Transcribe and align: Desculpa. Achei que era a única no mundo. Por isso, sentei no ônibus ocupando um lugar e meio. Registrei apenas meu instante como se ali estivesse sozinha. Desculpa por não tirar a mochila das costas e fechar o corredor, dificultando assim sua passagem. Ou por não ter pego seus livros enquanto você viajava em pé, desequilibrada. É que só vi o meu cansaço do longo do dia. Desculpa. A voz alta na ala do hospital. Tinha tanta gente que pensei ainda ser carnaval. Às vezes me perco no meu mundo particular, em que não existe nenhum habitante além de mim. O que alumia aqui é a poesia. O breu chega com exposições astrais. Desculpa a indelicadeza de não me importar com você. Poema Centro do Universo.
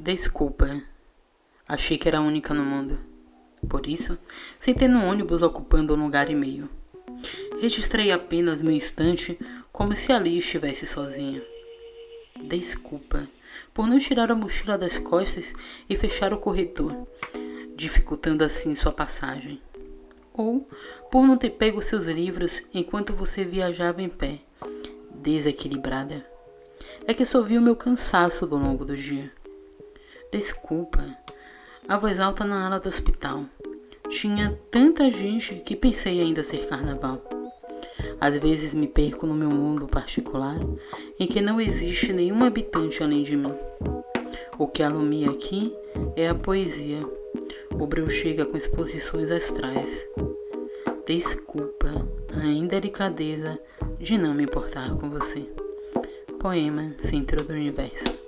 Desculpa. 0.00 0.82
Achei 1.68 1.98
que 1.98 2.08
era 2.08 2.16
a 2.16 2.22
única 2.22 2.54
no 2.54 2.64
mundo. 2.64 2.98
Por 3.68 3.86
isso, 3.86 4.18
sentei 4.58 4.88
no 4.88 5.04
ônibus 5.04 5.42
ocupando 5.42 5.94
um 5.94 6.02
lugar 6.02 6.30
e 6.30 6.34
meio. 6.34 6.70
Registrei 7.60 8.10
apenas 8.10 8.62
meu 8.62 8.72
instante 8.72 9.38
como 9.70 9.94
se 9.94 10.10
ali 10.10 10.38
estivesse 10.38 10.86
sozinha. 10.86 11.42
Desculpa 12.44 13.28
por 13.74 13.86
não 13.86 13.98
tirar 13.98 14.32
a 14.32 14.34
mochila 14.34 14.78
das 14.78 14.96
costas 14.96 15.52
e 15.86 15.94
fechar 15.94 16.32
o 16.32 16.38
corredor, 16.38 17.06
dificultando 17.76 18.42
assim 18.42 18.74
sua 18.74 18.92
passagem. 18.92 19.60
Ou 20.32 20.66
por 21.10 21.26
não 21.26 21.36
ter 21.36 21.50
pego 21.50 21.82
seus 21.82 22.06
livros 22.06 22.62
enquanto 22.72 23.12
você 23.12 23.44
viajava 23.44 24.00
em 24.00 24.08
pé, 24.08 24.38
desequilibrada. 25.14 26.24
É 27.06 27.12
que 27.12 27.26
só 27.26 27.42
vi 27.42 27.58
o 27.58 27.62
meu 27.62 27.76
cansaço 27.76 28.46
do 28.46 28.56
longo 28.56 28.86
do 28.86 28.96
dia. 28.96 29.30
Desculpa. 30.30 31.04
A 31.88 31.96
voz 31.98 32.20
alta 32.20 32.44
na 32.44 32.64
ala 32.64 32.78
do 32.78 32.88
hospital. 32.88 33.44
Tinha 34.08 34.56
tanta 34.70 35.10
gente 35.10 35.56
que 35.56 35.74
pensei 35.74 36.20
ainda 36.20 36.44
ser 36.44 36.68
carnaval. 36.68 37.20
Às 38.20 38.36
vezes 38.36 38.72
me 38.72 38.86
perco 38.86 39.26
no 39.26 39.34
meu 39.34 39.50
mundo 39.50 39.88
particular, 39.88 40.56
em 41.18 41.26
que 41.26 41.40
não 41.40 41.60
existe 41.60 42.12
nenhum 42.12 42.44
habitante 42.44 43.02
além 43.02 43.24
de 43.24 43.36
mim. 43.36 43.52
O 44.56 44.68
que 44.68 44.84
alumia 44.84 45.30
aqui 45.30 45.74
é 46.14 46.28
a 46.28 46.34
poesia. 46.34 47.00
O 47.72 47.84
breu 47.84 48.08
chega 48.08 48.46
com 48.46 48.56
exposições 48.56 49.32
astrais. 49.32 50.06
Desculpa 51.04 52.06
a 52.40 52.46
indelicadeza 52.46 53.58
de 53.98 54.16
não 54.16 54.32
me 54.32 54.44
importar 54.44 54.94
com 54.94 55.10
você. 55.10 55.48
Poema 56.38 56.94
Centro 57.00 57.44
do 57.44 57.52
Universo. 57.52 58.19